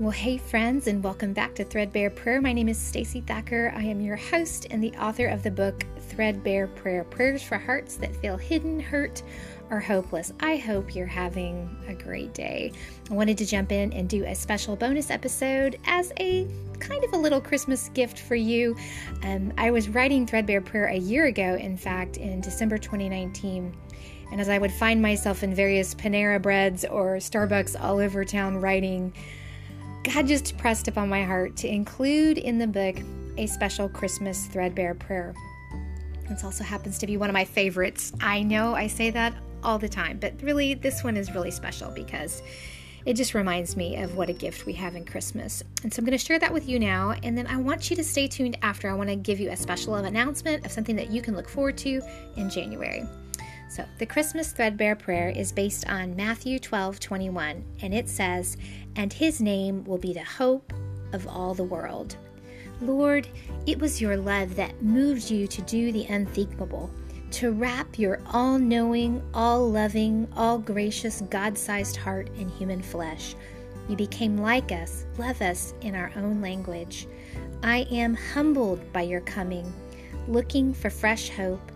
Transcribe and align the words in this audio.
Well, 0.00 0.12
hey 0.12 0.38
friends, 0.38 0.86
and 0.86 1.04
welcome 1.04 1.34
back 1.34 1.54
to 1.56 1.62
Threadbare 1.62 2.08
Prayer. 2.08 2.40
My 2.40 2.54
name 2.54 2.70
is 2.70 2.78
Stacey 2.78 3.20
Thacker. 3.20 3.70
I 3.76 3.82
am 3.82 4.00
your 4.00 4.16
host 4.16 4.66
and 4.70 4.82
the 4.82 4.92
author 4.92 5.26
of 5.26 5.42
the 5.42 5.50
book 5.50 5.84
Threadbare 6.08 6.68
Prayer: 6.68 7.04
Prayers 7.04 7.42
for 7.42 7.58
Hearts 7.58 7.96
That 7.96 8.16
Feel 8.16 8.38
Hidden, 8.38 8.80
Hurt, 8.80 9.22
or 9.68 9.78
Hopeless. 9.78 10.32
I 10.40 10.56
hope 10.56 10.94
you're 10.94 11.04
having 11.04 11.76
a 11.86 11.92
great 11.92 12.32
day. 12.32 12.72
I 13.10 13.12
wanted 13.12 13.36
to 13.36 13.44
jump 13.44 13.72
in 13.72 13.92
and 13.92 14.08
do 14.08 14.24
a 14.24 14.34
special 14.34 14.74
bonus 14.74 15.10
episode 15.10 15.78
as 15.84 16.14
a 16.18 16.48
kind 16.78 17.04
of 17.04 17.12
a 17.12 17.18
little 17.18 17.42
Christmas 17.42 17.90
gift 17.90 18.20
for 18.20 18.36
you. 18.36 18.74
Um, 19.22 19.52
I 19.58 19.70
was 19.70 19.90
writing 19.90 20.26
Threadbare 20.26 20.62
Prayer 20.62 20.86
a 20.86 20.96
year 20.96 21.26
ago, 21.26 21.56
in 21.56 21.76
fact, 21.76 22.16
in 22.16 22.40
December 22.40 22.78
2019. 22.78 23.76
And 24.32 24.40
as 24.40 24.48
I 24.48 24.56
would 24.56 24.72
find 24.72 25.02
myself 25.02 25.42
in 25.42 25.54
various 25.54 25.94
Panera 25.94 26.40
breads 26.40 26.86
or 26.86 27.16
Starbucks 27.16 27.78
all 27.78 27.98
over 27.98 28.24
town 28.24 28.56
writing, 28.56 29.12
God 30.02 30.26
just 30.26 30.56
pressed 30.56 30.88
upon 30.88 31.10
my 31.10 31.24
heart 31.24 31.56
to 31.58 31.68
include 31.68 32.38
in 32.38 32.58
the 32.58 32.66
book 32.66 32.96
a 33.36 33.46
special 33.46 33.88
Christmas 33.88 34.46
threadbare 34.46 34.94
prayer. 34.94 35.34
This 36.28 36.42
also 36.42 36.64
happens 36.64 36.98
to 36.98 37.06
be 37.06 37.18
one 37.18 37.28
of 37.28 37.34
my 37.34 37.44
favorites. 37.44 38.12
I 38.20 38.42
know 38.42 38.74
I 38.74 38.86
say 38.86 39.10
that 39.10 39.34
all 39.62 39.78
the 39.78 39.88
time, 39.88 40.18
but 40.18 40.40
really, 40.42 40.72
this 40.72 41.04
one 41.04 41.16
is 41.16 41.34
really 41.34 41.50
special 41.50 41.90
because 41.90 42.42
it 43.04 43.14
just 43.14 43.34
reminds 43.34 43.76
me 43.76 43.96
of 43.96 44.16
what 44.16 44.30
a 44.30 44.32
gift 44.32 44.64
we 44.64 44.72
have 44.74 44.94
in 44.94 45.04
Christmas. 45.04 45.62
And 45.82 45.92
so 45.92 46.00
I'm 46.00 46.06
going 46.06 46.16
to 46.16 46.24
share 46.24 46.38
that 46.38 46.52
with 46.52 46.68
you 46.68 46.78
now, 46.78 47.14
and 47.22 47.36
then 47.36 47.46
I 47.46 47.56
want 47.56 47.90
you 47.90 47.96
to 47.96 48.04
stay 48.04 48.26
tuned 48.26 48.56
after. 48.62 48.88
I 48.88 48.94
want 48.94 49.10
to 49.10 49.16
give 49.16 49.38
you 49.38 49.50
a 49.50 49.56
special 49.56 49.96
announcement 49.96 50.64
of 50.64 50.72
something 50.72 50.96
that 50.96 51.10
you 51.10 51.20
can 51.20 51.36
look 51.36 51.48
forward 51.48 51.76
to 51.78 52.00
in 52.36 52.48
January. 52.48 53.04
So, 53.70 53.84
the 53.98 54.06
Christmas 54.06 54.50
threadbare 54.50 54.96
prayer 54.96 55.28
is 55.28 55.52
based 55.52 55.88
on 55.88 56.16
Matthew 56.16 56.58
12 56.58 56.98
21, 56.98 57.64
and 57.82 57.94
it 57.94 58.08
says, 58.08 58.56
And 58.96 59.12
his 59.12 59.40
name 59.40 59.84
will 59.84 59.96
be 59.96 60.12
the 60.12 60.24
hope 60.24 60.72
of 61.12 61.28
all 61.28 61.54
the 61.54 61.62
world. 61.62 62.16
Lord, 62.80 63.28
it 63.66 63.78
was 63.78 64.00
your 64.00 64.16
love 64.16 64.56
that 64.56 64.82
moved 64.82 65.30
you 65.30 65.46
to 65.46 65.62
do 65.62 65.92
the 65.92 66.04
unthinkable, 66.06 66.90
to 67.30 67.52
wrap 67.52 67.96
your 67.96 68.20
all 68.32 68.58
knowing, 68.58 69.22
all 69.34 69.70
loving, 69.70 70.26
all 70.34 70.58
gracious, 70.58 71.22
God 71.30 71.56
sized 71.56 71.94
heart 71.94 72.28
in 72.36 72.48
human 72.48 72.82
flesh. 72.82 73.36
You 73.88 73.94
became 73.94 74.36
like 74.36 74.72
us, 74.72 75.04
love 75.16 75.40
us 75.42 75.74
in 75.82 75.94
our 75.94 76.10
own 76.16 76.40
language. 76.40 77.06
I 77.62 77.86
am 77.92 78.14
humbled 78.14 78.92
by 78.92 79.02
your 79.02 79.20
coming, 79.20 79.72
looking 80.26 80.74
for 80.74 80.90
fresh 80.90 81.30
hope 81.30 81.69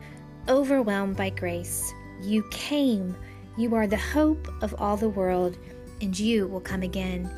overwhelmed 0.48 1.16
by 1.16 1.30
grace. 1.30 1.92
You 2.20 2.42
came. 2.50 3.16
You 3.56 3.74
are 3.74 3.86
the 3.86 3.96
hope 3.96 4.48
of 4.62 4.74
all 4.78 4.96
the 4.96 5.08
world, 5.08 5.56
and 6.00 6.18
you 6.18 6.46
will 6.46 6.60
come 6.60 6.82
again. 6.82 7.30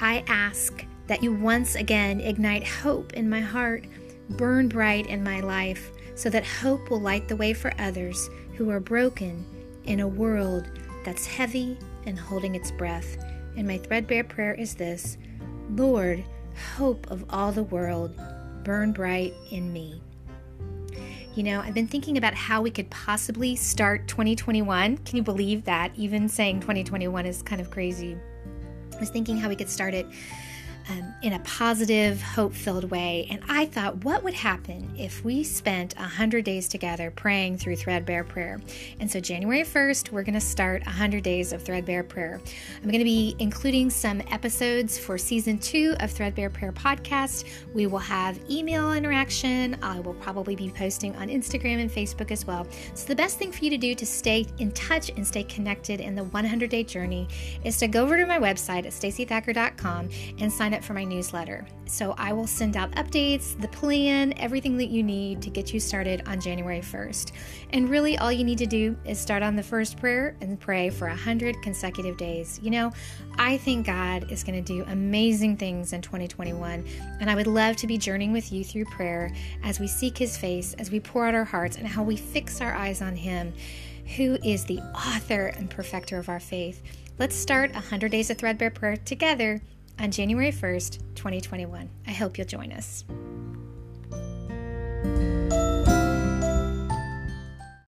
I 0.00 0.24
ask 0.26 0.84
that 1.06 1.22
you 1.22 1.32
once 1.32 1.74
again 1.74 2.20
ignite 2.20 2.66
hope 2.66 3.12
in 3.12 3.28
my 3.28 3.40
heart, 3.40 3.84
burn 4.30 4.68
bright 4.68 5.06
in 5.06 5.22
my 5.22 5.40
life, 5.40 5.90
so 6.14 6.30
that 6.30 6.46
hope 6.46 6.90
will 6.90 7.00
light 7.00 7.28
the 7.28 7.36
way 7.36 7.52
for 7.52 7.72
others 7.78 8.28
who 8.56 8.70
are 8.70 8.80
broken 8.80 9.44
in 9.84 10.00
a 10.00 10.08
world 10.08 10.70
that's 11.04 11.26
heavy 11.26 11.78
and 12.06 12.18
holding 12.18 12.54
its 12.54 12.70
breath. 12.70 13.16
And 13.56 13.66
my 13.66 13.78
threadbare 13.78 14.24
prayer 14.24 14.54
is 14.54 14.74
this 14.74 15.16
Lord, 15.70 16.24
hope 16.76 17.10
of 17.10 17.24
all 17.30 17.52
the 17.52 17.62
world, 17.64 18.18
burn 18.64 18.92
bright 18.92 19.34
in 19.50 19.72
me. 19.72 20.02
You 21.34 21.44
know, 21.44 21.60
I've 21.62 21.72
been 21.72 21.88
thinking 21.88 22.18
about 22.18 22.34
how 22.34 22.60
we 22.60 22.70
could 22.70 22.90
possibly 22.90 23.56
start 23.56 24.06
2021. 24.06 24.98
Can 24.98 25.16
you 25.16 25.22
believe 25.22 25.64
that? 25.64 25.90
Even 25.96 26.28
saying 26.28 26.60
2021 26.60 27.24
is 27.24 27.40
kind 27.40 27.58
of 27.58 27.70
crazy. 27.70 28.18
I 28.94 29.00
was 29.00 29.08
thinking 29.08 29.38
how 29.38 29.48
we 29.48 29.56
could 29.56 29.70
start 29.70 29.94
it 29.94 30.06
um, 30.88 31.14
in 31.22 31.34
a 31.34 31.38
positive, 31.40 32.20
hope 32.20 32.52
filled 32.54 32.90
way. 32.90 33.26
And 33.30 33.40
I 33.48 33.66
thought, 33.66 34.04
what 34.04 34.22
would 34.22 34.34
happen 34.34 34.90
if 34.96 35.24
we 35.24 35.44
spent 35.44 35.96
100 35.96 36.44
days 36.44 36.68
together 36.68 37.10
praying 37.10 37.58
through 37.58 37.76
Threadbare 37.76 38.24
Prayer? 38.24 38.60
And 39.00 39.10
so, 39.10 39.20
January 39.20 39.62
1st, 39.62 40.10
we're 40.10 40.22
going 40.22 40.34
to 40.34 40.40
start 40.40 40.84
100 40.84 41.22
days 41.22 41.52
of 41.52 41.62
Threadbare 41.62 42.02
Prayer. 42.02 42.40
I'm 42.76 42.88
going 42.88 42.98
to 42.98 43.04
be 43.04 43.36
including 43.38 43.90
some 43.90 44.20
episodes 44.30 44.98
for 44.98 45.16
season 45.16 45.58
two 45.58 45.94
of 46.00 46.10
Threadbare 46.10 46.50
Prayer 46.50 46.72
podcast. 46.72 47.44
We 47.74 47.86
will 47.86 47.98
have 47.98 48.38
email 48.50 48.92
interaction. 48.92 49.76
I 49.82 50.00
will 50.00 50.14
probably 50.14 50.56
be 50.56 50.70
posting 50.70 51.14
on 51.16 51.28
Instagram 51.28 51.80
and 51.80 51.90
Facebook 51.90 52.30
as 52.30 52.46
well. 52.46 52.66
So, 52.94 53.06
the 53.06 53.16
best 53.16 53.38
thing 53.38 53.52
for 53.52 53.64
you 53.64 53.70
to 53.70 53.78
do 53.78 53.94
to 53.94 54.06
stay 54.06 54.46
in 54.58 54.72
touch 54.72 55.10
and 55.10 55.26
stay 55.26 55.44
connected 55.44 56.00
in 56.00 56.14
the 56.14 56.24
100 56.24 56.70
day 56.70 56.84
journey 56.84 57.28
is 57.64 57.78
to 57.78 57.88
go 57.88 58.02
over 58.02 58.16
to 58.16 58.26
my 58.26 58.38
website 58.38 58.86
at 58.86 58.92
staceythacker.com 58.92 60.08
and 60.38 60.52
sign 60.52 60.71
sign 60.72 60.78
up 60.78 60.84
for 60.84 60.94
my 60.94 61.04
newsletter. 61.04 61.66
So 61.84 62.14
I 62.16 62.32
will 62.32 62.46
send 62.46 62.78
out 62.78 62.90
updates, 62.92 63.60
the 63.60 63.68
plan, 63.68 64.32
everything 64.38 64.78
that 64.78 64.86
you 64.86 65.02
need 65.02 65.42
to 65.42 65.50
get 65.50 65.74
you 65.74 65.78
started 65.78 66.22
on 66.26 66.40
January 66.40 66.80
1st. 66.80 67.32
And 67.70 67.90
really, 67.90 68.16
all 68.16 68.32
you 68.32 68.42
need 68.42 68.56
to 68.58 68.66
do 68.66 68.96
is 69.04 69.20
start 69.20 69.42
on 69.42 69.54
the 69.54 69.62
first 69.62 69.98
prayer 69.98 70.34
and 70.40 70.58
pray 70.58 70.88
for 70.88 71.08
100 71.08 71.60
consecutive 71.62 72.16
days. 72.16 72.58
You 72.62 72.70
know, 72.70 72.92
I 73.36 73.58
think 73.58 73.84
God 73.84 74.32
is 74.32 74.42
going 74.42 74.64
to 74.64 74.72
do 74.72 74.82
amazing 74.88 75.58
things 75.58 75.92
in 75.92 76.00
2021. 76.00 76.86
And 77.20 77.28
I 77.28 77.34
would 77.34 77.46
love 77.46 77.76
to 77.76 77.86
be 77.86 77.98
journeying 77.98 78.32
with 78.32 78.50
you 78.50 78.64
through 78.64 78.86
prayer 78.86 79.30
as 79.62 79.78
we 79.78 79.86
seek 79.86 80.16
His 80.16 80.38
face, 80.38 80.74
as 80.78 80.90
we 80.90 81.00
pour 81.00 81.26
out 81.26 81.34
our 81.34 81.44
hearts, 81.44 81.76
and 81.76 81.86
how 81.86 82.02
we 82.02 82.16
fix 82.16 82.62
our 82.62 82.74
eyes 82.74 83.02
on 83.02 83.14
Him, 83.14 83.52
who 84.16 84.38
is 84.42 84.64
the 84.64 84.78
author 84.94 85.48
and 85.48 85.68
perfecter 85.68 86.18
of 86.18 86.30
our 86.30 86.40
faith. 86.40 86.82
Let's 87.18 87.36
start 87.36 87.74
100 87.74 88.10
Days 88.10 88.30
of 88.30 88.38
Threadbare 88.38 88.70
Prayer 88.70 88.96
together 88.96 89.60
on 89.98 90.10
January 90.10 90.52
1st, 90.52 90.98
2021. 91.14 91.88
I 92.06 92.10
hope 92.12 92.38
you'll 92.38 92.46
join 92.46 92.72
us. 92.72 93.04